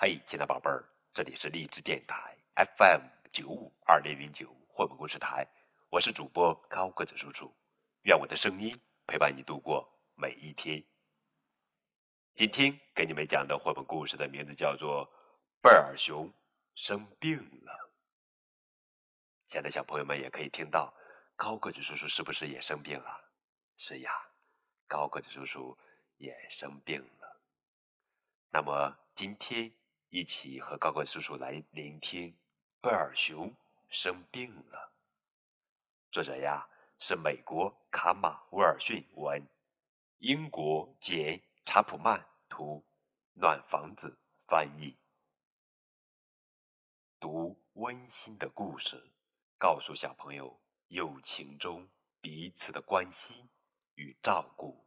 [0.00, 3.02] 嘿，亲爱的宝贝儿，这里是励志电台 FM
[3.32, 5.44] 九五二零零九绘本故事台，
[5.90, 7.52] 我是主播高个子叔叔，
[8.02, 8.72] 愿我的声音
[9.08, 10.80] 陪伴你度过每一天。
[12.36, 15.04] 今天给你们讲的绘本故事的名字叫做
[15.60, 16.32] 《贝尔熊
[16.76, 17.72] 生病了》。
[19.48, 20.94] 亲爱的小朋友们也可以听到，
[21.34, 23.32] 高个子叔叔是不是也生病了？
[23.76, 24.12] 是呀，
[24.86, 25.76] 高个子叔叔
[26.18, 27.42] 也生病了。
[28.50, 29.72] 那么今天
[30.10, 32.32] 一起和高个子叔叔来聆听
[32.80, 33.54] 《贝尔熊
[33.90, 34.92] 生病了》。
[36.12, 36.66] 作者呀
[36.98, 39.46] 是美国卡马威尔逊文，
[40.18, 42.82] 英国简查普曼图，
[43.34, 44.96] 暖房子翻译。
[47.20, 49.12] 读温馨的故事，
[49.58, 51.86] 告诉小朋友友情中
[52.20, 53.48] 彼此的关心。
[54.00, 54.86] 与照顾。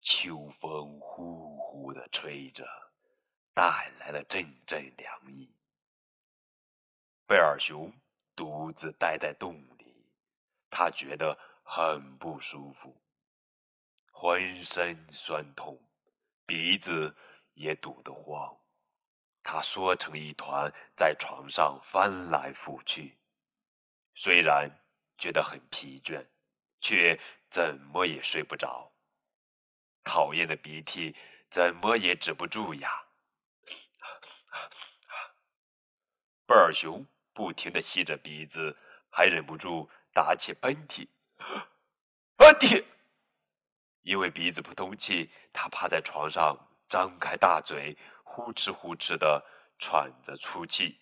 [0.00, 2.68] 秋风呼呼的吹着，
[3.54, 5.50] 带来了阵阵凉意。
[7.26, 7.90] 贝尔熊
[8.36, 10.06] 独自待在洞里，
[10.68, 12.94] 他觉得很不舒服，
[14.12, 15.82] 浑身酸痛，
[16.44, 17.16] 鼻子
[17.54, 18.54] 也堵得慌。
[19.42, 23.16] 他缩成一团，在床上翻来覆去。
[24.14, 24.68] 虽然
[25.16, 26.22] 觉得很疲倦，
[26.82, 28.92] 却怎么也睡不着。
[30.04, 31.16] 讨厌的鼻涕
[31.50, 32.88] 怎么也止不住呀！
[36.46, 38.76] 贝尔熊不停的吸着鼻子，
[39.10, 41.08] 还忍不住打起喷嚏。
[41.38, 42.84] 啊嚏！
[44.02, 46.56] 因为鼻子不通气，他趴在床上，
[46.88, 47.96] 张开大嘴。
[48.32, 49.44] 呼哧呼哧的
[49.76, 51.00] 喘着粗气，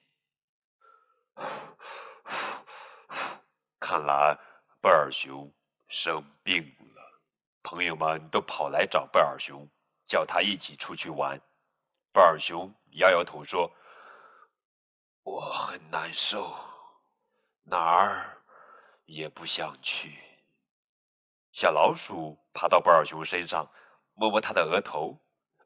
[3.79, 4.35] 看来
[4.81, 5.53] 贝尔熊
[5.89, 7.23] 生病了。
[7.63, 9.69] 朋友们都跑来找贝尔熊，
[10.09, 11.39] 叫他一起出去玩。
[12.13, 13.71] 贝尔熊摇摇头说
[15.23, 16.57] ：“我很难受，
[17.63, 18.43] 哪儿
[19.05, 20.19] 也不想去。”
[21.53, 23.71] 小老鼠爬到贝尔熊身上，
[24.15, 25.21] 摸摸他的额头，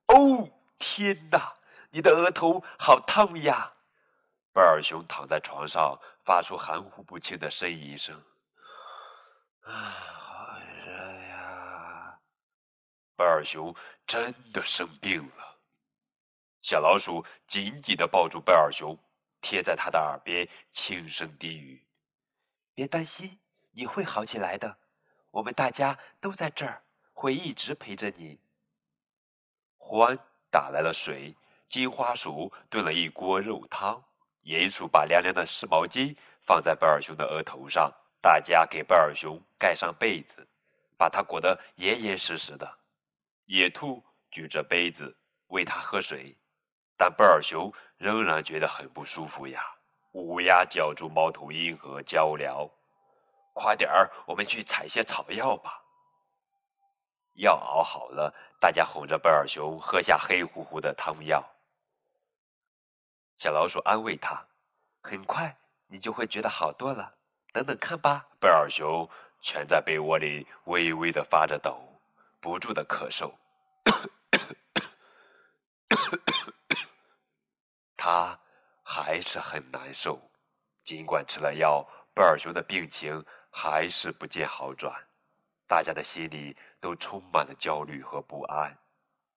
[0.09, 0.51] 哦。
[0.85, 1.55] 天哪，
[1.91, 3.73] 你的额头好烫呀！
[4.53, 8.21] 贝尔熊躺在床上，发出含糊不清的呻吟声。
[9.63, 9.73] 啊，
[10.19, 10.93] 好热
[11.29, 12.19] 呀！
[13.23, 13.73] 贝尔熊
[14.05, 15.61] 真的生病了。
[16.61, 18.99] 小老鼠紧紧的抱住贝尔熊，
[19.41, 21.87] 贴在他的耳边轻声低语
[22.75, 23.39] ：“别担心，
[23.71, 24.77] 你会好起来的。
[25.31, 28.41] 我们大家都在这儿，会一直陪着你。”
[29.79, 30.19] 欢。
[30.51, 31.35] 打来了水，
[31.69, 34.05] 金花鼠炖了一锅肉汤，
[34.43, 37.91] 鼹鼠把凉凉的湿毛巾放在贝尔熊的额头上，
[38.21, 40.47] 大家给贝尔熊盖上被子，
[40.99, 42.82] 把它裹得严严实实的。
[43.47, 45.17] 野兔举着杯子
[45.49, 46.37] 喂它喝水，
[46.97, 49.63] 但贝尔熊仍然觉得很不舒服呀。
[50.13, 52.71] 乌鸦叫住猫头鹰和鹪鹩
[53.55, 55.83] ：“快点儿，我们去采些草药吧。”
[57.37, 61.43] 药熬好了，大家哄着贝尔熊喝下黑乎乎的汤药。
[63.37, 64.47] 小老鼠安慰他
[65.03, 67.15] ：“很快你就会觉得好多了，
[67.53, 69.09] 等等看吧。”贝尔熊
[69.41, 71.92] 蜷在被窝里，微微的发着抖，
[72.43, 73.33] 不住的咳嗽。
[77.97, 78.41] 他
[78.83, 80.33] 还是很难受，
[80.83, 85.07] 尽管吃了药，贝尔熊的病情还是不见好转。
[85.69, 88.77] 大家的心里都充满了焦虑和不安。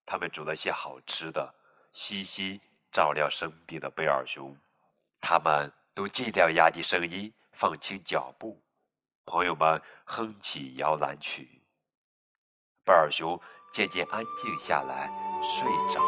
[0.03, 1.53] 他们煮了些好吃的，
[1.93, 2.59] 悉心
[2.91, 4.57] 照料生病的贝尔熊。
[5.22, 8.63] 他们都尽量压低声音，放轻脚步。
[9.25, 11.54] 朋友们哼起摇篮曲。
[12.85, 13.40] 贝尔熊
[13.72, 15.12] 渐渐安静下来，
[15.44, 16.07] 睡着了。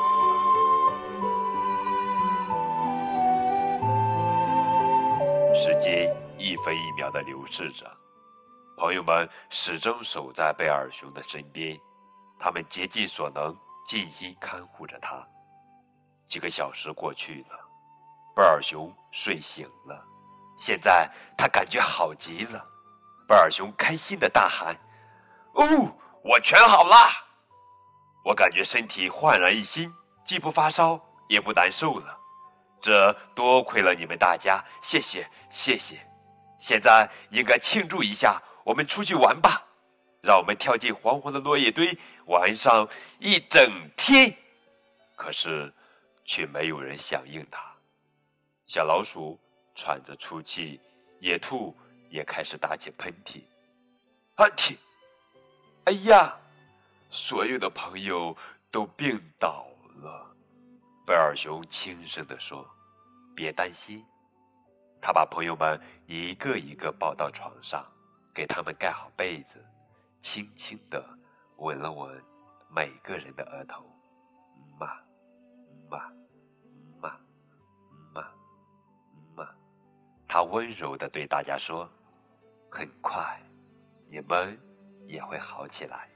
[5.56, 7.92] 时间一分一秒的流逝着。
[8.78, 11.76] 朋友们始终守在贝尔熊的身边，
[12.38, 13.58] 他们竭尽所能，
[13.88, 15.28] 尽心看护着他。
[16.28, 17.58] 几个小时过去了，
[18.36, 20.06] 贝尔熊睡醒了，
[20.56, 22.64] 现在他感觉好极了。
[23.28, 24.78] 贝尔熊开心的大喊
[25.58, 25.66] ：“哦，
[26.28, 26.96] 我全好了！
[28.26, 29.94] 我感觉身体焕然一新，
[30.26, 32.20] 既不发烧也不难受了。
[32.82, 36.06] 这多亏了你们大家，谢谢谢谢！
[36.60, 39.66] 现在应该庆祝一下。”我们出去玩吧，
[40.22, 42.86] 让我们跳进黄黄的落叶堆，玩上
[43.18, 44.36] 一整天。
[45.16, 45.74] 可是，
[46.26, 47.62] 却没有人响应他。
[48.66, 49.40] 小老鼠
[49.74, 50.82] 喘着粗气，
[51.22, 51.74] 野兔
[52.10, 53.42] 也开始打起喷嚏。
[54.36, 54.76] 啊嚏！
[55.88, 56.38] 哎呀，
[57.10, 58.36] 所有的朋友
[58.70, 59.66] 都病倒
[60.02, 60.36] 了。
[61.06, 62.68] 贝尔熊轻声地说
[63.34, 64.06] ：“别担心。”
[65.00, 67.86] 他把朋友们一个一个抱到床上，
[68.36, 69.64] 给他们盖好被子，
[70.20, 71.02] 轻轻地
[71.60, 72.22] 吻了吻
[72.70, 73.82] 每个人的额头。
[74.78, 74.92] 嘛，
[75.90, 76.12] 嘛，
[77.00, 77.18] 嘛，
[78.14, 78.28] 嘛，
[79.38, 79.50] 嘛。
[80.28, 81.90] 他温柔地对大家说
[82.70, 83.42] ：“很快，
[84.10, 84.60] 你们
[85.08, 86.08] 也会好起来。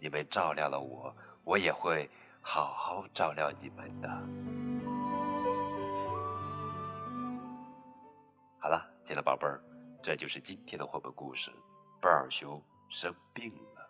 [0.00, 1.14] 你们照料了我，
[1.44, 2.08] 我也会
[2.40, 4.08] 好好照料你们的。”
[8.60, 9.60] 好了，亲爱的宝贝儿，
[10.02, 11.50] 这就是今天的绘本故事。
[12.00, 13.88] 贝尔熊生病了。